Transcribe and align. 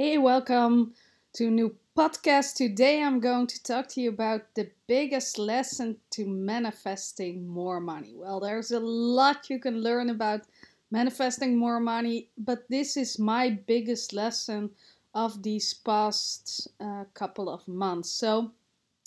Hey, 0.00 0.16
welcome 0.16 0.94
to 1.34 1.48
a 1.48 1.50
new 1.50 1.76
podcast. 1.94 2.54
Today 2.54 3.02
I'm 3.02 3.20
going 3.20 3.46
to 3.48 3.62
talk 3.62 3.86
to 3.88 4.00
you 4.00 4.08
about 4.08 4.54
the 4.54 4.70
biggest 4.86 5.38
lesson 5.38 5.98
to 6.12 6.26
manifesting 6.26 7.46
more 7.46 7.80
money. 7.80 8.14
Well, 8.16 8.40
there's 8.40 8.70
a 8.70 8.80
lot 8.80 9.50
you 9.50 9.58
can 9.58 9.82
learn 9.82 10.08
about 10.08 10.40
manifesting 10.90 11.58
more 11.58 11.80
money, 11.80 12.30
but 12.38 12.66
this 12.70 12.96
is 12.96 13.18
my 13.18 13.50
biggest 13.50 14.14
lesson 14.14 14.70
of 15.14 15.42
these 15.42 15.74
past 15.74 16.68
uh, 16.80 17.04
couple 17.12 17.50
of 17.50 17.68
months. 17.68 18.10
So, 18.10 18.52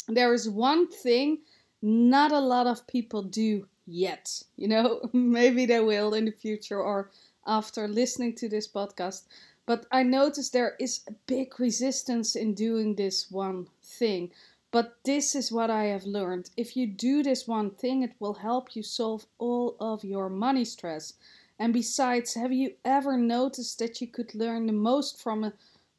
there 0.08 0.32
is 0.32 0.48
one 0.48 0.88
thing 0.88 1.40
not 1.82 2.32
a 2.32 2.40
lot 2.40 2.68
of 2.68 2.86
people 2.86 3.24
do 3.24 3.66
yet. 3.88 4.44
You 4.58 4.68
know, 4.68 5.02
maybe 5.12 5.66
they 5.66 5.80
will 5.80 6.14
in 6.14 6.26
the 6.26 6.32
future 6.32 6.80
or 6.80 7.10
after 7.48 7.88
listening 7.88 8.36
to 8.36 8.48
this 8.48 8.68
podcast 8.68 9.24
but 9.66 9.86
I 9.92 10.04
noticed 10.04 10.52
there 10.54 10.76
is 10.80 11.02
a 11.08 11.14
big 11.26 11.60
resistance 11.60 12.36
in 12.36 12.54
doing 12.54 12.96
this 12.96 13.32
one 13.32 13.68
thing. 13.82 14.32
But 14.74 14.98
this 15.04 15.36
is 15.36 15.52
what 15.52 15.70
I 15.70 15.86
have 15.86 16.06
learned. 16.06 16.50
If 16.58 16.76
you 16.76 16.88
do 16.88 17.22
this 17.22 17.48
one 17.48 17.70
thing, 17.70 18.02
it 18.02 18.14
will 18.20 18.34
help 18.34 18.76
you 18.76 18.82
solve 18.82 19.28
all 19.38 19.76
of 19.80 20.04
your 20.04 20.30
money 20.30 20.66
stress. 20.66 21.14
And 21.60 21.72
besides, 21.72 22.34
have 22.34 22.52
you 22.52 22.74
ever 22.84 23.16
noticed 23.16 23.78
that 23.78 24.02
you 24.02 24.08
could 24.08 24.34
learn 24.34 24.66
the 24.66 24.74
most 24.74 25.22
from 25.22 25.44
a, 25.44 25.54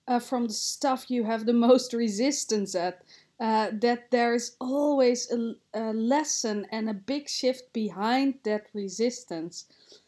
uh, 0.08 0.18
from 0.18 0.48
the 0.48 0.52
stuff 0.52 1.08
you 1.08 1.22
have 1.22 1.46
the 1.46 1.52
most 1.68 1.92
resistance 1.92 2.74
at? 2.74 3.04
Uh, 3.38 3.70
that 3.72 4.10
there 4.10 4.34
is 4.34 4.56
always 4.60 5.30
a, 5.30 5.54
a 5.72 5.92
lesson 5.92 6.66
and 6.72 6.90
a 6.90 6.94
big 6.94 7.28
shift 7.28 7.72
behind 7.72 8.34
that 8.42 8.66
resistance. 8.72 9.66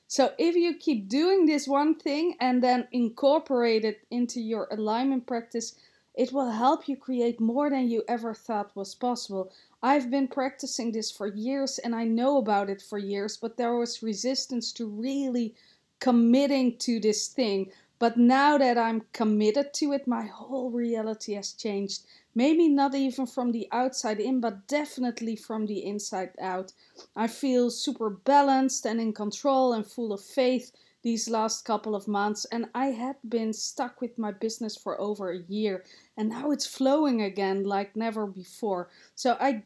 So 0.08 0.32
if 0.38 0.54
you 0.54 0.76
keep 0.76 1.08
doing 1.08 1.46
this 1.46 1.66
one 1.66 1.96
thing 1.96 2.36
and 2.40 2.62
then 2.62 2.86
incorporate 2.92 3.84
it 3.84 4.06
into 4.10 4.40
your 4.40 4.68
alignment 4.70 5.26
practice, 5.26 5.74
it 6.14 6.32
will 6.32 6.50
help 6.50 6.88
you 6.88 6.96
create 6.96 7.40
more 7.40 7.68
than 7.68 7.90
you 7.90 8.02
ever 8.08 8.32
thought 8.32 8.74
was 8.74 8.94
possible. 8.94 9.52
I've 9.82 10.10
been 10.10 10.28
practicing 10.28 10.92
this 10.92 11.10
for 11.10 11.26
years 11.26 11.78
and 11.78 11.94
I 11.94 12.04
know 12.04 12.38
about 12.38 12.70
it 12.70 12.80
for 12.80 12.98
years, 12.98 13.36
but 13.36 13.56
there 13.56 13.74
was 13.74 14.02
resistance 14.02 14.72
to 14.72 14.86
really 14.86 15.54
committing 16.00 16.76
to 16.78 17.00
this 17.00 17.28
thing. 17.28 17.70
But 17.98 18.16
now 18.16 18.58
that 18.58 18.76
I'm 18.76 19.06
committed 19.12 19.72
to 19.74 19.92
it, 19.92 20.06
my 20.06 20.26
whole 20.26 20.70
reality 20.70 21.34
has 21.34 21.52
changed. 21.52 22.04
Maybe 22.34 22.68
not 22.68 22.94
even 22.94 23.26
from 23.26 23.52
the 23.52 23.68
outside 23.72 24.20
in, 24.20 24.40
but 24.40 24.68
definitely 24.68 25.36
from 25.36 25.66
the 25.66 25.84
inside 25.84 26.32
out. 26.40 26.72
I 27.14 27.26
feel 27.26 27.70
super 27.70 28.10
balanced 28.10 28.84
and 28.84 29.00
in 29.00 29.12
control 29.12 29.72
and 29.72 29.86
full 29.86 30.12
of 30.12 30.20
faith 30.20 30.72
these 31.06 31.30
last 31.30 31.64
couple 31.64 31.94
of 31.94 32.08
months, 32.08 32.46
and 32.46 32.66
I 32.74 32.86
had 32.86 33.14
been 33.28 33.52
stuck 33.52 34.00
with 34.00 34.18
my 34.18 34.32
business 34.32 34.76
for 34.76 35.00
over 35.00 35.30
a 35.30 35.38
year, 35.38 35.84
and 36.16 36.30
now 36.30 36.50
it's 36.50 36.66
flowing 36.66 37.22
again 37.22 37.62
like 37.62 37.94
never 37.94 38.26
before. 38.26 38.88
So 39.14 39.36
I 39.38 39.62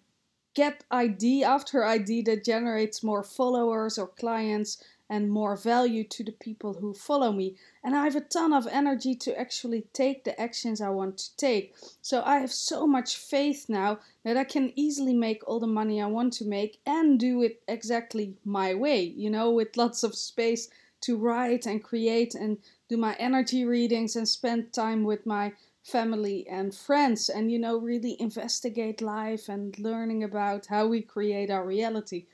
get 0.52 0.84
ID 0.90 1.42
after 1.42 1.82
ID 1.82 2.22
that 2.22 2.44
generates 2.44 3.02
more 3.02 3.22
followers 3.22 3.96
or 3.98 4.08
clients 4.08 4.84
and 5.10 5.28
more 5.28 5.56
value 5.56 6.04
to 6.04 6.22
the 6.22 6.32
people 6.32 6.74
who 6.74 6.94
follow 6.94 7.32
me. 7.32 7.56
And 7.82 7.96
I 7.96 8.04
have 8.04 8.14
a 8.14 8.20
ton 8.20 8.52
of 8.52 8.68
energy 8.68 9.16
to 9.16 9.38
actually 9.38 9.88
take 9.92 10.22
the 10.22 10.40
actions 10.40 10.80
I 10.80 10.90
want 10.90 11.18
to 11.18 11.36
take. 11.36 11.74
So 12.00 12.22
I 12.24 12.38
have 12.38 12.52
so 12.52 12.86
much 12.86 13.16
faith 13.16 13.66
now 13.68 13.98
that 14.24 14.36
I 14.36 14.44
can 14.44 14.72
easily 14.76 15.12
make 15.12 15.42
all 15.48 15.58
the 15.58 15.66
money 15.66 16.00
I 16.00 16.06
want 16.06 16.32
to 16.34 16.44
make 16.44 16.80
and 16.86 17.18
do 17.18 17.42
it 17.42 17.60
exactly 17.66 18.36
my 18.44 18.72
way, 18.72 19.02
you 19.02 19.30
know, 19.30 19.50
with 19.50 19.76
lots 19.76 20.04
of 20.04 20.14
space 20.14 20.68
to 21.00 21.16
write 21.16 21.66
and 21.66 21.82
create 21.82 22.36
and 22.36 22.58
do 22.88 22.96
my 22.96 23.14
energy 23.14 23.64
readings 23.64 24.14
and 24.14 24.28
spend 24.28 24.72
time 24.72 25.02
with 25.02 25.26
my 25.26 25.52
family 25.82 26.46
and 26.48 26.74
friends 26.74 27.30
and 27.30 27.50
you 27.50 27.58
know 27.58 27.78
really 27.78 28.14
investigate 28.20 29.00
life 29.00 29.48
and 29.48 29.78
learning 29.78 30.22
about 30.22 30.66
how 30.66 30.86
we 30.86 31.00
create 31.00 31.50
our 31.50 31.64
reality 31.64 32.26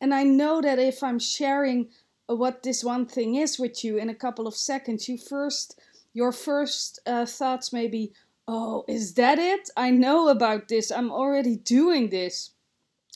and 0.00 0.12
i 0.12 0.24
know 0.24 0.60
that 0.60 0.80
if 0.80 1.00
i'm 1.02 1.18
sharing 1.20 1.88
what 2.36 2.62
this 2.62 2.84
one 2.84 3.06
thing 3.06 3.34
is 3.34 3.58
with 3.58 3.84
you 3.84 3.96
in 3.96 4.08
a 4.08 4.14
couple 4.14 4.46
of 4.46 4.54
seconds, 4.54 5.08
you 5.08 5.18
first 5.18 5.80
your 6.14 6.32
first 6.32 6.98
uh, 7.06 7.26
thoughts 7.26 7.72
may 7.72 7.86
be, 7.86 8.12
"Oh, 8.46 8.84
is 8.88 9.14
that 9.14 9.38
it? 9.38 9.70
I 9.76 9.90
know 9.90 10.28
about 10.28 10.68
this. 10.68 10.90
I'm 10.90 11.10
already 11.10 11.56
doing 11.56 12.10
this." 12.10 12.50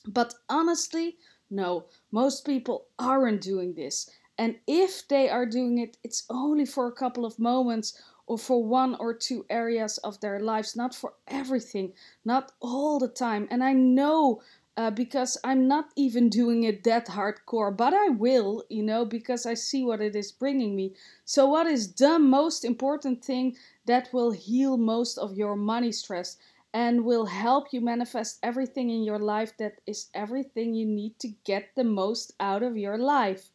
But 0.07 0.35
honestly, 0.49 1.17
no. 1.51 1.87
Most 2.11 2.45
people 2.45 2.87
aren't 2.99 3.41
doing 3.41 3.75
this. 3.75 4.11
And 4.39 4.57
if 4.67 5.07
they 5.07 5.29
are 5.29 5.47
doing 5.47 5.79
it, 5.79 5.99
it's 6.03 6.25
only 6.31 6.65
for 6.65 6.87
a 6.87 6.93
couple 6.93 7.25
of 7.25 7.39
moments 7.39 8.01
or 8.27 8.39
for 8.39 8.65
one 8.65 8.95
or 8.95 9.13
two 9.13 9.45
areas 9.51 9.99
of 9.99 10.21
their 10.21 10.41
lives, 10.41 10.75
not 10.75 10.95
for 10.95 11.15
everything, 11.29 11.93
not 12.25 12.53
all 12.61 12.99
the 12.99 13.09
time. 13.09 13.47
And 13.51 13.63
I 13.63 13.73
know 13.75 14.41
uh, 14.77 14.91
because 14.91 15.37
I'm 15.45 15.69
not 15.69 15.91
even 15.97 16.31
doing 16.31 16.65
it 16.65 16.83
that 16.85 17.09
hardcore, 17.09 17.77
but 17.77 17.93
I 17.93 18.09
will, 18.09 18.65
you 18.71 18.83
know, 18.83 19.05
because 19.05 19.45
I 19.45 19.55
see 19.55 19.85
what 19.85 20.01
it 20.01 20.17
is 20.17 20.33
bringing 20.33 20.75
me. 20.75 20.95
So, 21.25 21.47
what 21.47 21.67
is 21.67 21.93
the 21.93 22.19
most 22.19 22.65
important 22.65 23.23
thing 23.23 23.57
that 23.85 24.13
will 24.13 24.31
heal 24.31 24.77
most 24.79 25.19
of 25.19 25.37
your 25.37 25.57
money 25.57 25.93
stress 25.93 26.39
and 26.73 27.05
will 27.05 27.27
help 27.27 27.73
you 27.73 27.83
manifest 27.83 28.39
everything 28.43 28.89
in 28.89 29.03
your 29.03 29.19
life 29.19 29.55
that 29.59 29.81
is 29.87 30.09
everything 30.15 30.75
you 30.75 30.87
need 30.87 31.19
to 31.19 31.29
get 31.45 31.75
the 31.77 31.85
most 31.85 32.33
out 32.41 32.63
of 32.63 32.79
your 32.79 32.97
life? 32.97 33.51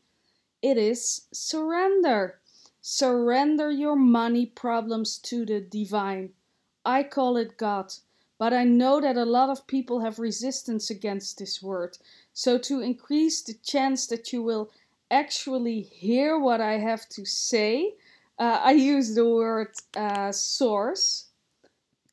It 0.62 0.78
is 0.78 1.28
surrender. 1.34 2.40
Surrender 2.82 3.72
your 3.72 3.96
money 3.96 4.46
problems 4.46 5.18
to 5.20 5.46
the 5.46 5.62
divine. 5.62 6.34
I 6.86 7.04
call 7.04 7.38
it 7.38 7.58
God 7.58 7.92
but 8.40 8.54
I 8.54 8.64
know 8.64 9.00
that 9.02 9.18
a 9.18 9.26
lot 9.26 9.50
of 9.50 9.68
people 9.68 10.00
have 10.02 10.20
resistance 10.20 10.90
against 10.90 11.38
this 11.40 11.62
word. 11.62 11.98
So, 12.34 12.58
to 12.60 12.82
increase 12.82 13.42
the 13.42 13.54
chance 13.56 14.08
that 14.08 14.32
you 14.34 14.44
will 14.44 14.72
actually 15.12 15.82
hear 15.82 16.40
what 16.40 16.62
I 16.62 16.74
have 16.80 17.08
to 17.10 17.26
say, 17.26 17.96
uh, 18.40 18.60
I 18.64 18.72
use 18.74 19.16
the 19.16 19.28
word 19.28 19.70
uh, 19.96 20.32
source. 20.32 21.28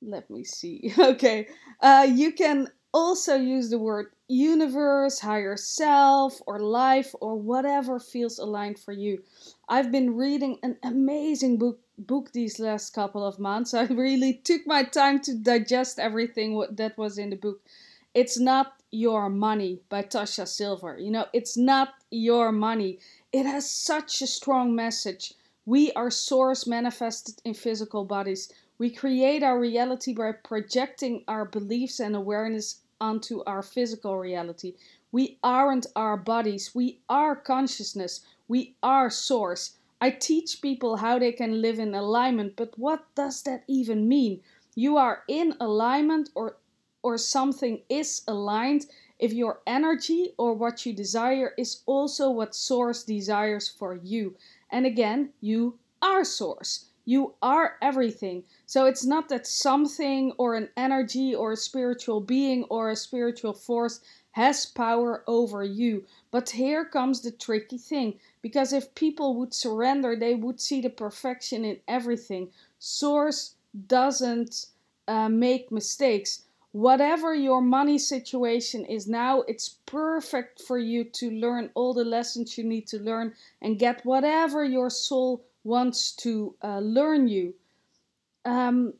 Let 0.02 0.30
me 0.30 0.44
see. 0.44 0.92
Okay, 0.98 1.48
uh, 1.80 2.06
you 2.08 2.32
can 2.32 2.68
also 2.92 3.34
use 3.36 3.70
the 3.70 3.78
word 3.78 4.12
universe, 4.28 5.18
higher 5.18 5.56
self, 5.56 6.40
or 6.46 6.60
life, 6.60 7.12
or 7.20 7.34
whatever 7.36 7.98
feels 7.98 8.38
aligned 8.38 8.78
for 8.78 8.92
you. 8.92 9.22
I've 9.68 9.90
been 9.90 10.14
reading 10.16 10.58
an 10.62 10.78
amazing 10.84 11.58
book 11.58 11.80
book 11.98 12.32
these 12.32 12.58
last 12.58 12.90
couple 12.90 13.24
of 13.24 13.38
months. 13.38 13.74
I 13.82 13.84
really 13.84 14.34
took 14.34 14.66
my 14.66 14.84
time 14.84 15.20
to 15.20 15.34
digest 15.34 15.98
everything 15.98 16.64
that 16.70 16.98
was 16.98 17.18
in 17.18 17.30
the 17.30 17.36
book. 17.36 17.60
It's 18.14 18.38
not 18.38 18.74
your 18.90 19.28
money 19.28 19.80
by 19.88 20.02
Tosha 20.02 20.46
Silver. 20.46 20.98
You 20.98 21.10
know, 21.10 21.26
it's 21.32 21.56
not 21.56 21.94
your 22.10 22.52
money. 22.52 23.00
It 23.32 23.46
has 23.46 23.68
such 23.70 24.22
a 24.22 24.26
strong 24.26 24.74
message. 24.74 25.34
We 25.66 25.90
are 25.92 26.10
source 26.10 26.66
manifested 26.66 27.40
in 27.44 27.54
physical 27.54 28.04
bodies. 28.04 28.52
We 28.78 28.90
create 28.90 29.42
our 29.42 29.58
reality 29.58 30.12
by 30.14 30.32
projecting 30.32 31.24
our 31.26 31.44
beliefs 31.44 32.00
and 32.00 32.14
awareness 32.14 32.80
onto 33.00 33.42
our 33.44 33.62
physical 33.62 34.16
reality. 34.18 34.74
We 35.10 35.38
aren't 35.42 35.86
our 35.94 36.16
bodies, 36.16 36.74
we 36.74 37.00
are 37.08 37.36
consciousness, 37.36 38.20
we 38.48 38.74
are 38.82 39.10
source. 39.10 39.76
I 40.04 40.10
teach 40.10 40.60
people 40.60 40.96
how 40.98 41.18
they 41.18 41.32
can 41.32 41.62
live 41.62 41.78
in 41.78 41.94
alignment, 41.94 42.56
but 42.56 42.78
what 42.78 43.06
does 43.14 43.42
that 43.44 43.64
even 43.66 44.06
mean? 44.06 44.42
You 44.74 44.98
are 44.98 45.22
in 45.28 45.54
alignment 45.58 46.28
or 46.34 46.58
or 47.02 47.16
something 47.18 47.82
is 47.88 48.22
aligned 48.28 48.86
if 49.18 49.32
your 49.32 49.62
energy 49.66 50.34
or 50.36 50.52
what 50.52 50.84
you 50.84 50.92
desire 50.92 51.54
is 51.56 51.82
also 51.86 52.30
what 52.30 52.54
source 52.54 53.02
desires 53.04 53.68
for 53.68 53.94
you. 53.94 54.36
And 54.70 54.84
again, 54.84 55.32
you 55.40 55.78
are 56.02 56.24
source. 56.24 56.90
You 57.06 57.34
are 57.40 57.76
everything. 57.80 58.44
So 58.74 58.86
it's 58.86 59.04
not 59.04 59.28
that 59.28 59.46
something 59.46 60.32
or 60.36 60.56
an 60.56 60.68
energy 60.76 61.32
or 61.32 61.52
a 61.52 61.56
spiritual 61.56 62.20
being 62.20 62.64
or 62.64 62.90
a 62.90 62.96
spiritual 62.96 63.52
force 63.52 64.00
has 64.32 64.66
power 64.66 65.22
over 65.28 65.62
you. 65.62 66.06
But 66.32 66.50
here 66.50 66.84
comes 66.84 67.20
the 67.20 67.30
tricky 67.30 67.78
thing 67.78 68.18
because 68.42 68.72
if 68.72 68.96
people 68.96 69.36
would 69.36 69.54
surrender, 69.54 70.16
they 70.16 70.34
would 70.34 70.60
see 70.60 70.80
the 70.80 70.90
perfection 70.90 71.64
in 71.64 71.78
everything. 71.86 72.50
Source 72.80 73.54
doesn't 73.86 74.66
uh, 75.06 75.28
make 75.28 75.70
mistakes. 75.70 76.42
Whatever 76.72 77.32
your 77.32 77.60
money 77.60 77.96
situation 77.96 78.84
is 78.86 79.06
now, 79.06 79.42
it's 79.42 79.76
perfect 79.86 80.60
for 80.60 80.78
you 80.78 81.04
to 81.20 81.30
learn 81.30 81.70
all 81.74 81.94
the 81.94 82.04
lessons 82.04 82.58
you 82.58 82.64
need 82.64 82.88
to 82.88 82.98
learn 82.98 83.34
and 83.62 83.78
get 83.78 84.04
whatever 84.04 84.64
your 84.64 84.90
soul 84.90 85.44
wants 85.62 86.10
to 86.10 86.56
uh, 86.60 86.80
learn 86.80 87.28
you. 87.28 87.54
Um, 88.44 88.94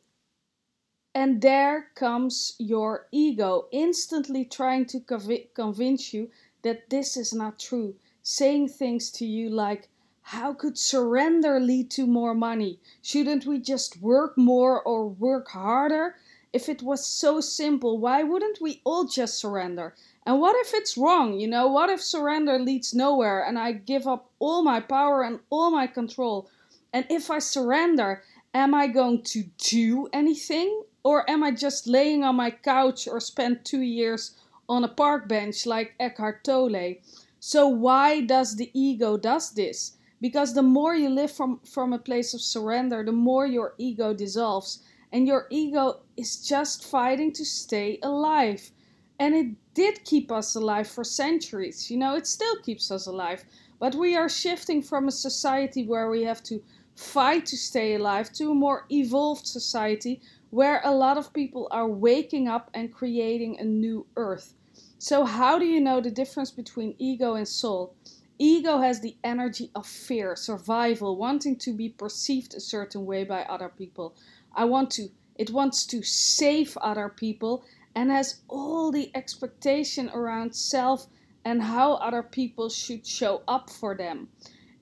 and 1.13 1.41
there 1.41 1.91
comes 1.95 2.55
your 2.59 3.07
ego 3.11 3.67
instantly 3.71 4.43
trying 4.43 4.85
to 4.87 4.99
conv- 4.99 5.53
convince 5.53 6.13
you 6.13 6.29
that 6.63 6.89
this 6.89 7.15
is 7.15 7.33
not 7.33 7.57
true, 7.57 7.95
saying 8.21 8.67
things 8.67 9.11
to 9.11 9.25
you 9.25 9.49
like, 9.49 9.87
how 10.29 10.53
could 10.53 10.77
surrender 10.77 11.59
lead 11.59 11.91
to 11.91 12.07
more 12.07 12.33
money? 12.33 12.79
Shouldn't 13.01 13.45
we 13.45 13.59
just 13.59 14.01
work 14.01 14.37
more 14.37 14.81
or 14.81 15.07
work 15.07 15.49
harder? 15.49 16.15
If 16.51 16.67
it 16.67 16.81
was 16.81 17.05
so 17.05 17.39
simple, 17.39 17.99
why 17.99 18.23
wouldn't 18.23 18.59
we 18.59 18.81
all 18.83 19.05
just 19.05 19.37
surrender? 19.37 19.93
And 20.25 20.41
what 20.41 20.55
if 20.65 20.73
it's 20.73 20.97
wrong? 20.97 21.39
You 21.39 21.47
know, 21.47 21.67
what 21.67 21.89
if 21.89 22.01
surrender 22.01 22.57
leads 22.57 22.93
nowhere 22.93 23.43
and 23.43 23.59
I 23.59 23.73
give 23.73 24.07
up 24.07 24.31
all 24.39 24.63
my 24.63 24.79
power 24.79 25.21
and 25.21 25.39
all 25.49 25.69
my 25.69 25.85
control? 25.85 26.49
And 26.91 27.05
if 27.09 27.29
I 27.29 27.39
surrender, 27.39 28.23
am 28.55 28.73
I 28.73 28.87
going 28.87 29.21
to 29.21 29.43
do 29.57 30.07
anything? 30.13 30.83
Or 31.03 31.29
am 31.29 31.43
I 31.43 31.51
just 31.51 31.85
laying 31.85 32.23
on 32.23 32.37
my 32.37 32.49
couch 32.49 33.07
or 33.07 33.19
spend 33.19 33.63
two 33.63 33.81
years 33.81 34.39
on 34.67 34.83
a 34.83 34.87
park 34.87 35.27
bench 35.27 35.67
like 35.67 35.93
Eckhart 35.99 36.43
Tolle? 36.43 36.95
So 37.39 37.67
why 37.67 38.21
does 38.21 38.55
the 38.55 38.71
ego 38.73 39.17
does 39.17 39.51
this? 39.51 39.97
Because 40.21 40.53
the 40.53 40.63
more 40.63 40.95
you 40.95 41.09
live 41.09 41.31
from, 41.31 41.59
from 41.59 41.93
a 41.93 41.99
place 41.99 42.33
of 42.33 42.41
surrender, 42.41 43.03
the 43.03 43.11
more 43.11 43.45
your 43.45 43.75
ego 43.77 44.13
dissolves 44.13 44.81
and 45.11 45.27
your 45.27 45.45
ego 45.51 45.99
is 46.17 46.37
just 46.47 46.85
fighting 46.85 47.31
to 47.33 47.45
stay 47.45 47.99
alive. 48.01 48.71
And 49.19 49.35
it 49.35 49.47
did 49.73 50.03
keep 50.05 50.31
us 50.31 50.55
alive 50.55 50.87
for 50.87 51.03
centuries. 51.03 51.91
You 51.91 51.97
know, 51.97 52.15
it 52.15 52.25
still 52.25 52.55
keeps 52.63 52.89
us 52.89 53.05
alive. 53.05 53.43
But 53.79 53.93
we 53.93 54.15
are 54.15 54.29
shifting 54.29 54.81
from 54.81 55.07
a 55.07 55.11
society 55.11 55.85
where 55.85 56.09
we 56.09 56.23
have 56.23 56.41
to 56.43 56.63
fight 56.95 57.45
to 57.47 57.57
stay 57.57 57.93
alive 57.95 58.31
to 58.33 58.51
a 58.51 58.55
more 58.55 58.85
evolved 58.89 59.45
society 59.45 60.21
where 60.49 60.81
a 60.83 60.95
lot 60.95 61.17
of 61.17 61.33
people 61.33 61.67
are 61.71 61.87
waking 61.87 62.47
up 62.47 62.69
and 62.73 62.93
creating 62.93 63.59
a 63.59 63.63
new 63.63 64.05
earth. 64.15 64.53
So, 64.97 65.25
how 65.25 65.59
do 65.59 65.65
you 65.65 65.81
know 65.81 65.99
the 65.99 66.09
difference 66.09 66.51
between 66.51 66.95
ego 66.97 67.33
and 67.35 67.47
soul? 67.47 67.93
Ego 68.37 68.79
has 68.79 68.99
the 68.99 69.15
energy 69.23 69.71
of 69.75 69.85
fear, 69.85 70.35
survival, 70.35 71.15
wanting 71.15 71.55
to 71.57 71.73
be 71.73 71.89
perceived 71.89 72.53
a 72.53 72.59
certain 72.59 73.05
way 73.05 73.23
by 73.23 73.43
other 73.43 73.69
people. 73.69 74.15
I 74.53 74.65
want 74.65 74.91
to, 74.91 75.09
it 75.35 75.51
wants 75.51 75.85
to 75.87 76.01
save 76.03 76.77
other 76.81 77.09
people 77.09 77.63
and 77.93 78.11
has 78.11 78.41
all 78.49 78.91
the 78.91 79.09
expectation 79.15 80.09
around 80.09 80.55
self 80.55 81.07
and 81.45 81.61
how 81.61 81.93
other 81.93 82.23
people 82.23 82.69
should 82.69 83.05
show 83.05 83.41
up 83.47 83.69
for 83.69 83.95
them. 83.95 84.29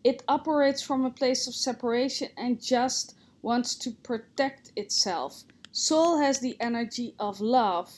It 0.04 0.22
operates 0.28 0.82
from 0.82 1.06
a 1.06 1.10
place 1.10 1.48
of 1.48 1.56
separation 1.56 2.30
and 2.36 2.62
just 2.62 3.16
wants 3.42 3.76
to 3.76 3.92
protect 3.92 4.72
itself. 4.76 5.44
Soul 5.72 6.18
has 6.18 6.40
the 6.40 6.58
energy 6.60 7.16
of 7.20 7.40
love, 7.40 7.90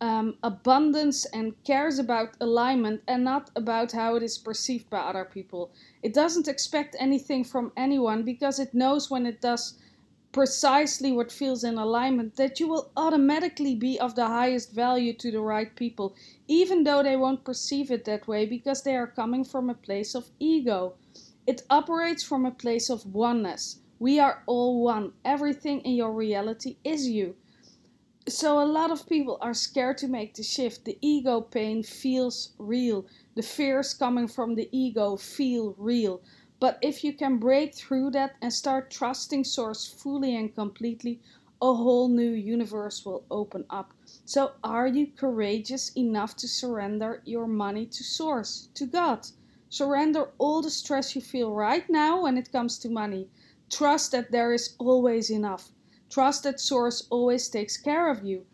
um, 0.00 0.36
abundance, 0.42 1.24
and 1.26 1.54
cares 1.64 1.98
about 1.98 2.36
alignment 2.40 3.02
and 3.08 3.24
not 3.24 3.50
about 3.56 3.92
how 3.92 4.16
it 4.16 4.22
is 4.22 4.36
perceived 4.36 4.90
by 4.90 4.98
other 4.98 5.24
people. 5.24 5.72
It 6.02 6.12
doesn't 6.12 6.46
expect 6.46 6.94
anything 6.98 7.42
from 7.42 7.72
anyone 7.76 8.22
because 8.22 8.58
it 8.58 8.74
knows 8.74 9.10
when 9.10 9.24
it 9.24 9.40
does 9.40 9.78
precisely 10.34 11.12
what 11.12 11.32
feels 11.32 11.62
in 11.64 11.78
alignment, 11.78 12.36
that 12.36 12.58
you 12.60 12.68
will 12.68 12.90
automatically 12.96 13.74
be 13.74 13.98
of 14.00 14.14
the 14.14 14.26
highest 14.26 14.72
value 14.72 15.12
to 15.12 15.30
the 15.30 15.40
right 15.40 15.74
people, 15.76 16.14
even 16.48 16.82
though 16.84 17.02
they 17.02 17.16
won't 17.16 17.44
perceive 17.44 17.90
it 17.90 18.04
that 18.04 18.26
way 18.26 18.44
because 18.44 18.82
they 18.82 18.96
are 18.96 19.06
coming 19.06 19.44
from 19.44 19.70
a 19.70 19.74
place 19.74 20.14
of 20.14 20.28
ego. 20.40 20.94
It 21.46 21.62
operates 21.68 22.22
from 22.22 22.46
a 22.46 22.50
place 22.50 22.88
of 22.88 23.04
oneness. 23.04 23.80
We 23.98 24.18
are 24.18 24.42
all 24.46 24.82
one. 24.82 25.12
Everything 25.26 25.80
in 25.82 25.92
your 25.92 26.12
reality 26.12 26.78
is 26.84 27.06
you. 27.08 27.36
So, 28.26 28.58
a 28.58 28.64
lot 28.64 28.90
of 28.90 29.06
people 29.06 29.36
are 29.42 29.52
scared 29.52 29.98
to 29.98 30.08
make 30.08 30.32
the 30.32 30.42
shift. 30.42 30.86
The 30.86 30.96
ego 31.02 31.42
pain 31.42 31.82
feels 31.82 32.54
real. 32.56 33.04
The 33.34 33.42
fears 33.42 33.92
coming 33.92 34.26
from 34.26 34.54
the 34.54 34.70
ego 34.72 35.16
feel 35.16 35.74
real. 35.76 36.22
But 36.60 36.78
if 36.80 37.04
you 37.04 37.12
can 37.12 37.36
break 37.36 37.74
through 37.74 38.12
that 38.12 38.36
and 38.40 38.50
start 38.50 38.90
trusting 38.90 39.44
Source 39.44 39.86
fully 39.86 40.34
and 40.34 40.54
completely, 40.54 41.20
a 41.60 41.74
whole 41.74 42.08
new 42.08 42.30
universe 42.30 43.04
will 43.04 43.26
open 43.30 43.66
up. 43.68 43.92
So, 44.24 44.52
are 44.64 44.86
you 44.86 45.08
courageous 45.08 45.92
enough 45.94 46.36
to 46.36 46.48
surrender 46.48 47.20
your 47.26 47.46
money 47.46 47.84
to 47.84 48.02
Source, 48.02 48.70
to 48.72 48.86
God? 48.86 49.26
Surrender 49.68 50.30
all 50.38 50.62
the 50.62 50.70
stress 50.70 51.14
you 51.14 51.20
feel 51.20 51.52
right 51.52 51.88
now 51.90 52.22
when 52.22 52.38
it 52.38 52.52
comes 52.52 52.78
to 52.78 52.88
money. 52.88 53.28
Trust 53.70 54.12
that 54.12 54.30
there 54.30 54.52
is 54.52 54.74
always 54.78 55.30
enough. 55.30 55.70
Trust 56.10 56.44
that 56.44 56.60
Source 56.60 57.06
always 57.10 57.48
takes 57.48 57.76
care 57.76 58.08
of 58.10 58.24
you. 58.24 58.46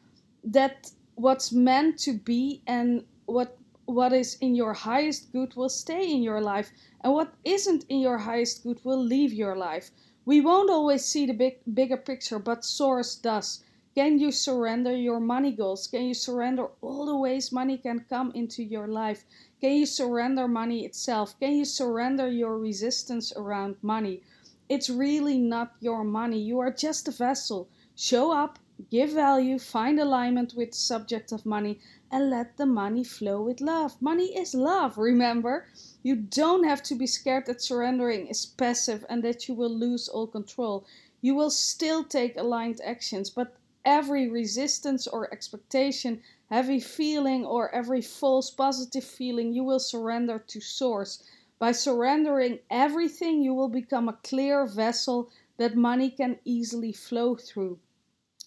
That 0.45 0.93
what's 1.15 1.53
meant 1.53 1.99
to 1.99 2.13
be 2.15 2.63
and 2.67 3.05
what 3.27 3.59
what 3.85 4.13
is 4.13 4.37
in 4.41 4.55
your 4.55 4.73
highest 4.73 5.33
good 5.33 5.55
will 5.57 5.69
stay 5.69 6.11
in 6.11 6.23
your 6.23 6.41
life 6.41 6.71
and 7.03 7.13
what 7.13 7.35
isn't 7.45 7.85
in 7.89 7.99
your 7.99 8.19
highest 8.19 8.63
good 8.63 8.81
will 8.85 9.03
leave 9.03 9.33
your 9.33 9.57
life. 9.57 9.91
We 10.25 10.41
won't 10.41 10.71
always 10.71 11.05
see 11.05 11.27
the 11.27 11.33
big, 11.33 11.59
bigger 11.75 11.97
picture, 11.97 12.39
but 12.39 12.65
Source 12.65 13.17
does. 13.17 13.65
Can 13.97 14.21
you 14.21 14.31
surrender 14.31 14.95
your 14.95 15.19
money 15.19 15.51
goals? 15.51 15.89
Can 15.89 16.05
you 16.05 16.15
surrender 16.15 16.69
all 16.81 17.05
the 17.07 17.17
ways 17.17 17.51
money 17.51 17.77
can 17.77 18.07
come 18.09 18.31
into 18.35 18.63
your 18.63 18.87
life? 18.87 19.25
Can 19.61 19.75
you 19.75 19.85
surrender 19.85 20.49
money 20.49 20.87
itself? 20.87 21.39
Can 21.39 21.55
you 21.55 21.67
surrender 21.67 22.29
your 22.31 22.59
resistance 22.59 23.31
around 23.37 23.77
money? 23.83 24.23
It's 24.71 24.89
really 24.89 25.37
not 25.37 25.75
your 25.81 26.03
money. 26.03 26.41
You 26.41 26.61
are 26.61 26.71
just 26.71 27.09
a 27.09 27.11
vessel. 27.11 27.69
Show 27.95 28.33
up, 28.33 28.59
give 28.91 29.11
value, 29.11 29.59
find 29.59 30.01
alignment 30.01 30.55
with 30.55 30.71
the 30.71 30.79
subject 30.79 31.31
of 31.31 31.45
money, 31.45 31.79
and 32.11 32.31
let 32.31 32.57
the 32.57 32.65
money 32.65 33.05
flow 33.05 33.43
with 33.43 33.61
love. 33.61 34.01
Money 34.01 34.35
is 34.35 34.55
love, 34.55 34.97
remember? 34.97 35.67
You 36.03 36.17
don't 36.17 36.65
have 36.65 36.83
to 36.85 36.95
be 36.95 37.07
scared 37.07 37.45
that 37.45 37.61
surrendering 37.61 38.29
is 38.29 38.47
passive 38.47 39.05
and 39.11 39.23
that 39.25 39.47
you 39.47 39.55
will 39.55 39.77
lose 39.77 40.09
all 40.09 40.27
control. 40.27 40.87
You 41.21 41.35
will 41.35 41.51
still 41.51 42.03
take 42.03 42.39
aligned 42.39 42.81
actions, 42.83 43.29
but 43.29 43.57
every 43.85 44.31
resistance 44.31 45.07
or 45.07 45.33
expectation, 45.33 46.23
heavy 46.51 46.81
feeling, 46.81 47.45
or 47.45 47.75
every 47.75 48.03
false 48.03 48.51
positive 48.51 49.05
feeling, 49.05 49.53
you 49.53 49.65
will 49.65 49.79
surrender 49.79 50.39
to 50.39 50.61
Source. 50.61 51.23
By 51.59 51.73
surrendering 51.73 52.59
everything, 52.71 53.43
you 53.43 53.55
will 53.55 53.69
become 53.69 54.09
a 54.09 54.19
clear 54.25 54.67
vessel 54.67 55.31
that 55.59 55.77
money 55.77 56.11
can 56.11 56.39
easily 56.45 56.93
flow 56.93 57.37
through. 57.37 57.79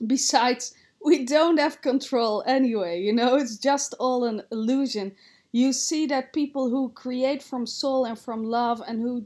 Besides, 0.06 0.74
we 1.04 1.26
don't 1.26 1.60
have 1.60 1.82
control 1.82 2.44
anyway, 2.46 3.02
you 3.02 3.14
know, 3.14 3.36
it's 3.36 3.58
just 3.58 3.94
all 4.00 4.24
an 4.24 4.42
illusion 4.52 5.16
you 5.54 5.72
see 5.72 6.08
that 6.08 6.34
people 6.34 6.70
who 6.70 6.90
create 6.90 7.42
from 7.42 7.66
soul 7.66 8.06
and 8.06 8.20
from 8.20 8.44
love 8.44 8.82
and 8.86 9.00
who 9.00 9.26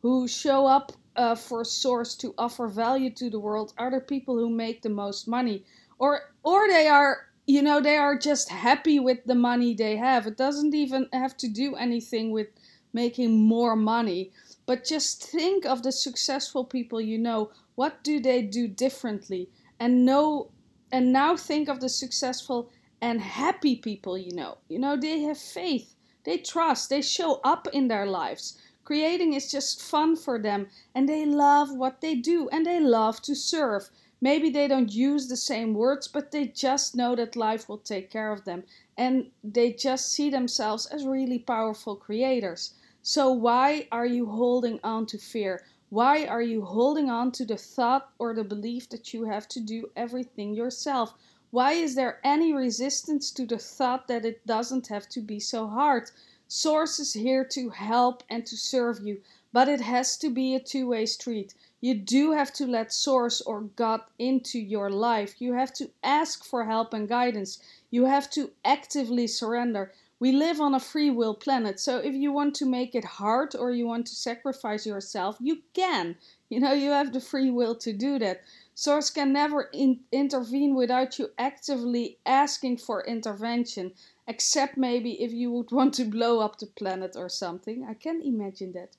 who 0.00 0.26
show 0.26 0.66
up 0.66 0.92
uh, 1.16 1.34
for 1.34 1.64
source 1.64 2.16
to 2.16 2.34
offer 2.38 2.68
value 2.68 3.10
to 3.10 3.28
the 3.28 3.38
world 3.38 3.74
are 3.76 3.90
the 3.90 4.00
people 4.00 4.36
who 4.36 4.48
make 4.48 4.82
the 4.82 4.88
most 4.88 5.28
money 5.28 5.64
or 5.98 6.20
or 6.42 6.68
they 6.68 6.88
are 6.88 7.28
you 7.48 7.62
know 7.62 7.80
they 7.80 7.96
are 7.96 8.16
just 8.16 8.50
happy 8.50 9.00
with 9.00 9.24
the 9.26 9.34
money 9.34 9.74
they 9.74 9.96
have 9.96 10.26
it 10.26 10.36
doesn't 10.36 10.74
even 10.74 11.08
have 11.12 11.36
to 11.36 11.48
do 11.48 11.74
anything 11.76 12.30
with 12.30 12.48
making 12.92 13.44
more 13.46 13.74
money 13.76 14.30
but 14.66 14.84
just 14.84 15.24
think 15.24 15.66
of 15.66 15.82
the 15.82 15.92
successful 15.92 16.64
people 16.64 17.00
you 17.00 17.18
know 17.18 17.50
what 17.74 18.04
do 18.04 18.20
they 18.20 18.42
do 18.42 18.68
differently 18.68 19.50
and 19.80 20.04
know 20.06 20.50
and 20.92 21.12
now 21.12 21.36
think 21.36 21.68
of 21.68 21.80
the 21.80 21.88
successful 21.88 22.70
and 23.00 23.20
happy 23.20 23.76
people, 23.76 24.18
you 24.18 24.34
know. 24.34 24.58
You 24.68 24.78
know, 24.78 24.96
they 24.96 25.20
have 25.20 25.38
faith, 25.38 25.94
they 26.24 26.38
trust, 26.38 26.90
they 26.90 27.02
show 27.02 27.40
up 27.44 27.68
in 27.72 27.88
their 27.88 28.06
lives. 28.06 28.58
Creating 28.84 29.34
is 29.34 29.50
just 29.50 29.82
fun 29.82 30.16
for 30.16 30.38
them, 30.38 30.68
and 30.94 31.08
they 31.08 31.26
love 31.26 31.70
what 31.76 32.00
they 32.00 32.14
do 32.14 32.48
and 32.50 32.64
they 32.66 32.80
love 32.80 33.20
to 33.22 33.34
serve. 33.34 33.90
Maybe 34.20 34.50
they 34.50 34.66
don't 34.66 34.92
use 34.92 35.28
the 35.28 35.36
same 35.36 35.74
words, 35.74 36.08
but 36.08 36.32
they 36.32 36.46
just 36.46 36.96
know 36.96 37.14
that 37.14 37.36
life 37.36 37.68
will 37.68 37.78
take 37.78 38.10
care 38.10 38.32
of 38.32 38.44
them, 38.44 38.64
and 38.96 39.30
they 39.44 39.72
just 39.72 40.10
see 40.10 40.28
themselves 40.28 40.86
as 40.86 41.06
really 41.06 41.38
powerful 41.38 41.94
creators. 41.94 42.74
So, 43.00 43.30
why 43.30 43.86
are 43.92 44.06
you 44.06 44.26
holding 44.26 44.80
on 44.82 45.06
to 45.06 45.18
fear? 45.18 45.62
Why 45.90 46.26
are 46.26 46.42
you 46.42 46.62
holding 46.62 47.08
on 47.08 47.32
to 47.32 47.44
the 47.44 47.56
thought 47.56 48.10
or 48.18 48.34
the 48.34 48.44
belief 48.44 48.88
that 48.90 49.14
you 49.14 49.24
have 49.24 49.48
to 49.48 49.60
do 49.60 49.90
everything 49.94 50.52
yourself? 50.52 51.14
Why 51.50 51.72
is 51.72 51.94
there 51.94 52.20
any 52.22 52.52
resistance 52.52 53.30
to 53.30 53.46
the 53.46 53.56
thought 53.56 54.08
that 54.08 54.26
it 54.26 54.46
doesn't 54.46 54.88
have 54.88 55.08
to 55.10 55.20
be 55.20 55.40
so 55.40 55.66
hard? 55.66 56.10
Source 56.46 56.98
is 56.98 57.14
here 57.14 57.44
to 57.44 57.70
help 57.70 58.22
and 58.28 58.44
to 58.46 58.56
serve 58.56 59.00
you, 59.00 59.22
but 59.52 59.68
it 59.68 59.80
has 59.80 60.16
to 60.18 60.28
be 60.28 60.54
a 60.54 60.60
two 60.60 60.88
way 60.88 61.06
street. 61.06 61.54
You 61.80 61.94
do 61.94 62.32
have 62.32 62.52
to 62.54 62.66
let 62.66 62.92
Source 62.92 63.40
or 63.40 63.60
God 63.60 64.00
into 64.18 64.58
your 64.58 64.90
life. 64.90 65.40
You 65.40 65.52
have 65.52 65.72
to 65.74 65.90
ask 66.02 66.44
for 66.44 66.64
help 66.64 66.92
and 66.92 67.08
guidance. 67.08 67.60
You 67.90 68.06
have 68.06 68.28
to 68.30 68.50
actively 68.64 69.28
surrender. 69.28 69.92
We 70.20 70.32
live 70.32 70.60
on 70.60 70.74
a 70.74 70.80
free 70.80 71.10
will 71.10 71.34
planet, 71.34 71.78
so 71.78 71.98
if 71.98 72.12
you 72.12 72.32
want 72.32 72.56
to 72.56 72.66
make 72.66 72.96
it 72.96 73.04
hard 73.04 73.54
or 73.54 73.70
you 73.70 73.86
want 73.86 74.08
to 74.08 74.16
sacrifice 74.16 74.84
yourself, 74.84 75.36
you 75.38 75.62
can. 75.72 76.16
You 76.48 76.58
know, 76.58 76.72
you 76.72 76.90
have 76.90 77.12
the 77.12 77.20
free 77.20 77.50
will 77.50 77.76
to 77.76 77.92
do 77.92 78.18
that. 78.18 78.42
Source 78.74 79.10
can 79.10 79.32
never 79.32 79.70
in- 79.72 80.00
intervene 80.10 80.74
without 80.74 81.20
you 81.20 81.30
actively 81.38 82.18
asking 82.26 82.78
for 82.78 83.06
intervention, 83.06 83.92
except 84.26 84.76
maybe 84.76 85.22
if 85.22 85.32
you 85.32 85.52
would 85.52 85.70
want 85.70 85.94
to 85.94 86.04
blow 86.04 86.40
up 86.40 86.58
the 86.58 86.66
planet 86.66 87.14
or 87.14 87.28
something. 87.28 87.84
I 87.88 87.94
can 87.94 88.20
imagine 88.20 88.72
that. 88.72 88.96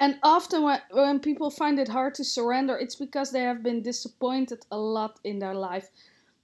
And 0.00 0.18
often, 0.22 0.62
when, 0.62 0.80
when 0.90 1.20
people 1.20 1.50
find 1.50 1.78
it 1.78 1.88
hard 1.88 2.14
to 2.14 2.24
surrender, 2.24 2.76
it's 2.78 2.96
because 2.96 3.30
they 3.30 3.42
have 3.42 3.62
been 3.62 3.82
disappointed 3.82 4.64
a 4.70 4.78
lot 4.78 5.20
in 5.24 5.38
their 5.38 5.54
life. 5.54 5.90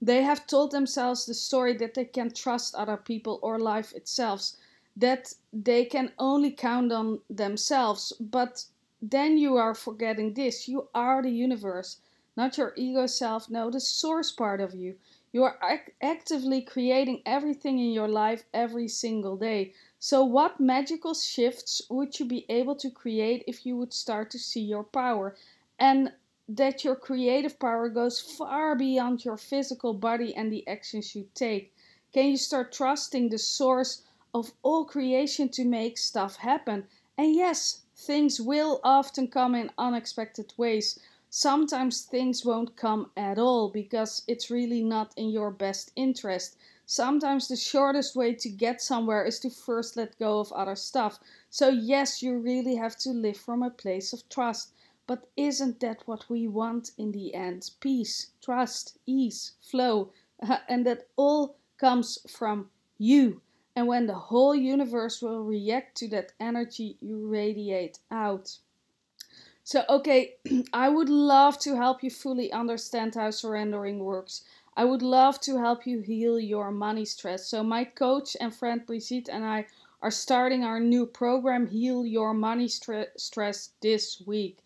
They 0.01 0.21
have 0.23 0.45
told 0.47 0.71
themselves 0.71 1.25
the 1.25 1.33
story 1.33 1.73
that 1.77 1.93
they 1.95 2.05
can 2.05 2.31
trust 2.31 2.75
other 2.75 2.97
people 2.97 3.39
or 3.41 3.57
life 3.59 3.93
itself, 3.93 4.51
that 4.95 5.33
they 5.51 5.85
can 5.85 6.11
only 6.19 6.51
count 6.51 6.91
on 6.91 7.21
themselves. 7.29 8.13
But 8.19 8.65
then 9.01 9.37
you 9.39 9.57
are 9.57 9.73
forgetting 9.73 10.33
this 10.35 10.67
you 10.67 10.89
are 10.93 11.21
the 11.23 11.31
universe, 11.31 11.97
not 12.37 12.57
your 12.57 12.73
ego 12.75 13.07
self, 13.07 13.49
no, 13.49 13.69
the 13.71 13.79
source 13.79 14.31
part 14.31 14.61
of 14.61 14.75
you. 14.75 14.95
You 15.31 15.43
are 15.43 15.57
ac- 15.63 15.93
actively 16.01 16.61
creating 16.61 17.21
everything 17.25 17.79
in 17.79 17.91
your 17.91 18.07
life 18.07 18.45
every 18.53 18.87
single 18.87 19.37
day. 19.37 19.73
So, 20.05 20.21
what 20.25 20.59
magical 20.59 21.13
shifts 21.13 21.81
would 21.89 22.19
you 22.19 22.25
be 22.25 22.45
able 22.49 22.75
to 22.75 22.89
create 22.89 23.41
if 23.47 23.65
you 23.65 23.77
would 23.77 23.93
start 23.93 24.29
to 24.31 24.37
see 24.37 24.59
your 24.59 24.83
power? 24.83 25.33
And 25.79 26.11
that 26.49 26.83
your 26.83 26.97
creative 26.97 27.57
power 27.57 27.87
goes 27.87 28.19
far 28.19 28.75
beyond 28.75 29.23
your 29.23 29.37
physical 29.37 29.93
body 29.93 30.35
and 30.35 30.51
the 30.51 30.67
actions 30.67 31.15
you 31.15 31.29
take. 31.33 31.73
Can 32.13 32.27
you 32.27 32.35
start 32.35 32.73
trusting 32.73 33.29
the 33.29 33.37
source 33.37 34.01
of 34.33 34.51
all 34.61 34.83
creation 34.83 35.47
to 35.47 35.63
make 35.63 35.97
stuff 35.97 36.35
happen? 36.35 36.85
And 37.17 37.33
yes, 37.33 37.83
things 37.95 38.41
will 38.41 38.81
often 38.83 39.29
come 39.29 39.55
in 39.55 39.71
unexpected 39.77 40.53
ways. 40.57 40.99
Sometimes 41.29 42.01
things 42.01 42.43
won't 42.43 42.75
come 42.75 43.09
at 43.15 43.39
all 43.39 43.69
because 43.69 44.23
it's 44.27 44.51
really 44.51 44.83
not 44.83 45.13
in 45.15 45.29
your 45.29 45.49
best 45.49 45.93
interest. 45.95 46.57
Sometimes 46.95 47.47
the 47.47 47.55
shortest 47.55 48.15
way 48.15 48.35
to 48.35 48.49
get 48.49 48.79
somewhere 48.79 49.25
is 49.25 49.39
to 49.39 49.49
first 49.49 49.97
let 49.97 50.19
go 50.19 50.37
of 50.37 50.51
other 50.51 50.75
stuff. 50.75 51.19
So, 51.49 51.69
yes, 51.69 52.21
you 52.21 52.37
really 52.37 52.75
have 52.75 52.95
to 52.97 53.09
live 53.09 53.37
from 53.37 53.63
a 53.63 53.71
place 53.71 54.13
of 54.13 54.29
trust. 54.29 54.73
But 55.07 55.27
isn't 55.35 55.79
that 55.79 56.03
what 56.05 56.29
we 56.29 56.47
want 56.47 56.91
in 56.99 57.11
the 57.11 57.33
end? 57.33 57.71
Peace, 57.79 58.27
trust, 58.43 58.99
ease, 59.07 59.53
flow, 59.59 60.11
and 60.69 60.85
that 60.85 61.07
all 61.15 61.55
comes 61.79 62.19
from 62.29 62.69
you. 62.99 63.41
And 63.75 63.87
when 63.87 64.05
the 64.05 64.29
whole 64.29 64.53
universe 64.53 65.19
will 65.19 65.43
react 65.43 65.97
to 65.97 66.07
that 66.09 66.33
energy 66.39 66.97
you 67.01 67.27
radiate 67.27 67.97
out. 68.11 68.59
So, 69.63 69.83
okay, 69.89 70.35
I 70.73 70.89
would 70.89 71.09
love 71.09 71.57
to 71.61 71.75
help 71.75 72.03
you 72.03 72.11
fully 72.11 72.51
understand 72.51 73.15
how 73.15 73.31
surrendering 73.31 73.97
works. 74.03 74.43
I 74.75 74.85
would 74.85 75.01
love 75.01 75.39
to 75.41 75.59
help 75.59 75.85
you 75.85 76.01
heal 76.01 76.39
your 76.39 76.71
money 76.71 77.05
stress. 77.05 77.47
So, 77.47 77.63
my 77.63 77.83
coach 77.83 78.35
and 78.41 78.53
friend 78.53 78.85
Brigitte 78.85 79.29
and 79.29 79.45
I 79.45 79.67
are 80.01 80.11
starting 80.11 80.63
our 80.63 80.79
new 80.79 81.05
program, 81.05 81.67
Heal 81.67 82.05
Your 82.05 82.33
Money 82.33 82.67
Stre- 82.67 83.07
Stress, 83.15 83.69
this 83.81 84.21
week. 84.25 84.59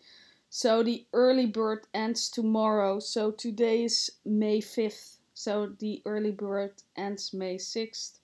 So, 0.50 0.82
the 0.82 1.06
early 1.12 1.46
bird 1.46 1.86
ends 1.92 2.30
tomorrow. 2.30 3.00
So, 3.00 3.30
today 3.30 3.84
is 3.84 4.10
May 4.24 4.60
5th. 4.60 5.18
So, 5.34 5.74
the 5.78 6.02
early 6.06 6.32
bird 6.32 6.82
ends 6.96 7.34
May 7.34 7.56
6th. 7.56 8.18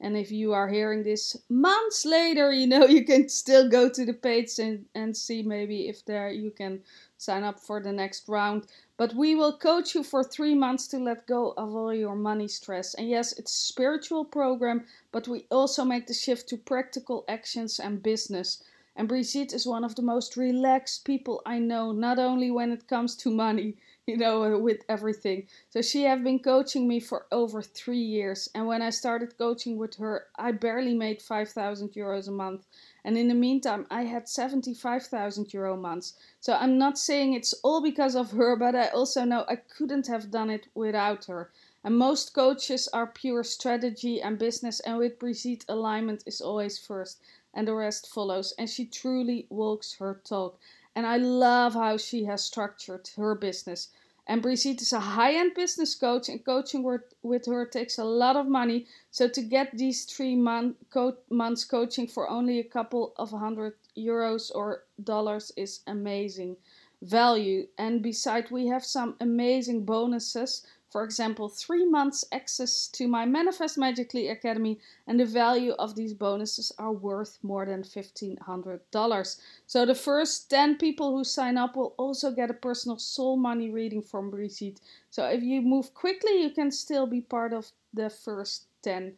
And 0.00 0.16
if 0.16 0.30
you 0.30 0.52
are 0.54 0.68
hearing 0.68 1.02
this 1.02 1.36
months 1.48 2.06
later, 2.06 2.52
you 2.52 2.66
know 2.66 2.86
you 2.86 3.04
can 3.04 3.28
still 3.28 3.68
go 3.68 3.88
to 3.90 4.04
the 4.04 4.14
page 4.14 4.58
and, 4.58 4.86
and 4.94 5.16
see 5.16 5.42
maybe 5.42 5.88
if 5.88 6.04
there 6.04 6.30
you 6.30 6.50
can 6.50 6.80
sign 7.18 7.44
up 7.44 7.60
for 7.60 7.82
the 7.82 7.92
next 7.92 8.28
round. 8.28 8.66
But 9.00 9.14
we 9.14 9.34
will 9.34 9.56
coach 9.56 9.94
you 9.94 10.02
for 10.02 10.22
three 10.22 10.54
months 10.54 10.86
to 10.88 10.98
let 10.98 11.26
go 11.26 11.54
of 11.56 11.74
all 11.74 11.94
your 11.94 12.14
money 12.14 12.48
stress. 12.48 12.92
And 12.92 13.08
yes, 13.08 13.32
it's 13.32 13.50
a 13.50 13.66
spiritual 13.72 14.26
program, 14.26 14.84
but 15.10 15.26
we 15.26 15.46
also 15.50 15.86
make 15.86 16.06
the 16.06 16.12
shift 16.12 16.50
to 16.50 16.58
practical 16.58 17.24
actions 17.26 17.80
and 17.80 18.02
business. 18.02 18.62
And 19.00 19.08
Brigitte 19.08 19.54
is 19.54 19.66
one 19.66 19.82
of 19.82 19.94
the 19.94 20.02
most 20.02 20.36
relaxed 20.36 21.06
people 21.06 21.40
I 21.46 21.58
know, 21.58 21.90
not 21.90 22.18
only 22.18 22.50
when 22.50 22.70
it 22.70 22.86
comes 22.86 23.16
to 23.16 23.30
money, 23.30 23.78
you 24.06 24.18
know, 24.18 24.44
uh, 24.44 24.58
with 24.58 24.84
everything. 24.90 25.46
So 25.70 25.80
she 25.80 26.02
have 26.02 26.22
been 26.22 26.38
coaching 26.38 26.86
me 26.86 27.00
for 27.00 27.24
over 27.32 27.62
three 27.62 28.02
years. 28.02 28.50
And 28.54 28.66
when 28.66 28.82
I 28.82 28.90
started 28.90 29.38
coaching 29.38 29.78
with 29.78 29.96
her, 29.96 30.26
I 30.36 30.52
barely 30.52 30.92
made 30.92 31.22
5,000 31.22 31.94
euros 31.94 32.28
a 32.28 32.30
month. 32.30 32.66
And 33.02 33.16
in 33.16 33.28
the 33.28 33.34
meantime, 33.34 33.86
I 33.90 34.02
had 34.02 34.28
75,000 34.28 35.54
euro 35.54 35.78
months. 35.78 36.12
So 36.40 36.52
I'm 36.52 36.76
not 36.76 36.98
saying 36.98 37.32
it's 37.32 37.54
all 37.62 37.80
because 37.80 38.14
of 38.14 38.32
her, 38.32 38.54
but 38.54 38.74
I 38.74 38.88
also 38.88 39.24
know 39.24 39.46
I 39.48 39.56
couldn't 39.56 40.08
have 40.08 40.30
done 40.30 40.50
it 40.50 40.66
without 40.74 41.24
her. 41.24 41.50
And 41.82 41.96
most 41.96 42.34
coaches 42.34 42.88
are 42.88 43.06
pure 43.06 43.42
strategy 43.42 44.20
and 44.20 44.38
business, 44.38 44.80
and 44.80 44.98
with 44.98 45.18
Brigitte, 45.18 45.64
alignment 45.66 46.22
is 46.26 46.42
always 46.42 46.78
first, 46.78 47.18
and 47.54 47.66
the 47.66 47.74
rest 47.74 48.06
follows. 48.06 48.52
And 48.58 48.68
she 48.68 48.84
truly 48.84 49.46
walks 49.48 49.94
her 49.94 50.20
talk. 50.22 50.58
And 50.94 51.06
I 51.06 51.16
love 51.16 51.72
how 51.72 51.96
she 51.96 52.24
has 52.24 52.44
structured 52.44 53.08
her 53.16 53.34
business. 53.34 53.88
And 54.26 54.42
Brigitte 54.42 54.82
is 54.82 54.92
a 54.92 55.00
high 55.00 55.32
end 55.34 55.54
business 55.54 55.94
coach, 55.94 56.28
and 56.28 56.44
coaching 56.44 56.84
with 57.22 57.46
her 57.46 57.64
takes 57.64 57.96
a 57.96 58.04
lot 58.04 58.36
of 58.36 58.46
money. 58.46 58.86
So, 59.10 59.26
to 59.28 59.40
get 59.40 59.78
these 59.78 60.04
three 60.04 60.36
month 60.36 60.76
co- 60.90 61.16
months 61.30 61.64
coaching 61.64 62.06
for 62.06 62.28
only 62.28 62.58
a 62.60 62.64
couple 62.64 63.14
of 63.16 63.30
hundred 63.30 63.76
euros 63.96 64.54
or 64.54 64.84
dollars 65.02 65.50
is 65.56 65.80
amazing 65.86 66.58
value. 67.00 67.66
And 67.78 68.02
besides, 68.02 68.50
we 68.50 68.66
have 68.66 68.84
some 68.84 69.16
amazing 69.18 69.86
bonuses 69.86 70.66
for 70.90 71.04
example, 71.04 71.48
three 71.48 71.86
months 71.86 72.24
access 72.32 72.88
to 72.88 73.06
my 73.06 73.24
Manifest 73.24 73.78
Magically 73.78 74.26
Academy, 74.26 74.80
and 75.06 75.20
the 75.20 75.24
value 75.24 75.72
of 75.78 75.94
these 75.94 76.14
bonuses 76.14 76.72
are 76.78 76.92
worth 76.92 77.38
more 77.42 77.64
than 77.64 77.84
$1,500. 77.84 79.40
So, 79.68 79.86
the 79.86 79.94
first 79.94 80.50
10 80.50 80.78
people 80.78 81.16
who 81.16 81.22
sign 81.22 81.56
up 81.56 81.76
will 81.76 81.94
also 81.96 82.32
get 82.32 82.50
a 82.50 82.54
personal 82.54 82.98
soul 82.98 83.36
money 83.36 83.70
reading 83.70 84.02
from 84.02 84.30
Brigitte. 84.30 84.80
So, 85.10 85.26
if 85.26 85.44
you 85.44 85.62
move 85.62 85.94
quickly, 85.94 86.42
you 86.42 86.50
can 86.50 86.72
still 86.72 87.06
be 87.06 87.20
part 87.20 87.52
of 87.52 87.70
the 87.94 88.10
first 88.10 88.64
10 88.82 89.14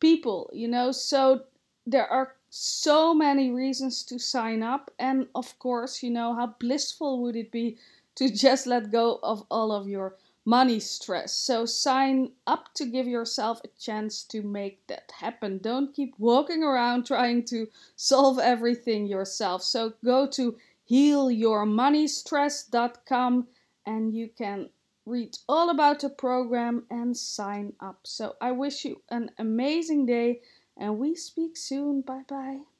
people, 0.00 0.50
you 0.52 0.68
know. 0.68 0.92
So, 0.92 1.44
there 1.86 2.06
are 2.06 2.36
so 2.50 3.14
many 3.14 3.50
reasons 3.50 4.04
to 4.04 4.18
sign 4.18 4.62
up, 4.62 4.90
and 4.98 5.26
of 5.34 5.58
course, 5.58 6.02
you 6.02 6.10
know, 6.10 6.34
how 6.34 6.54
blissful 6.60 7.22
would 7.22 7.34
it 7.34 7.50
be 7.50 7.78
to 8.16 8.28
just 8.44 8.66
let 8.66 8.92
go 8.92 9.20
of 9.22 9.46
all 9.50 9.72
of 9.72 9.88
your 9.88 10.16
money 10.44 10.78
stress. 10.78 11.34
So 11.34 11.64
sign 11.64 12.32
up 12.46 12.74
to 12.74 12.84
give 12.84 13.06
yourself 13.06 13.62
a 13.64 13.68
chance 13.80 14.22
to 14.24 14.42
make 14.42 14.86
that 14.88 15.10
happen. 15.18 15.56
Don't 15.58 15.94
keep 15.94 16.14
walking 16.18 16.62
around 16.62 17.06
trying 17.06 17.46
to 17.46 17.66
solve 17.96 18.38
everything 18.38 19.06
yourself. 19.06 19.62
So 19.62 19.94
go 20.04 20.26
to 20.28 20.58
healyourmoneystress.com 20.90 23.46
and 23.86 24.14
you 24.14 24.28
can 24.36 24.68
read 25.06 25.38
all 25.48 25.70
about 25.70 26.00
the 26.00 26.10
program 26.10 26.84
and 26.90 27.16
sign 27.16 27.72
up. 27.80 28.00
So 28.04 28.36
I 28.40 28.52
wish 28.52 28.84
you 28.84 29.00
an 29.10 29.30
amazing 29.38 30.06
day 30.06 30.40
and 30.76 30.98
we 30.98 31.14
speak 31.14 31.56
soon. 31.56 32.00
Bye 32.00 32.24
bye. 32.28 32.73